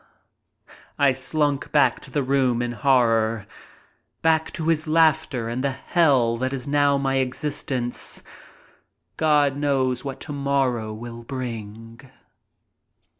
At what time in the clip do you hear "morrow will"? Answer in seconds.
10.33-11.21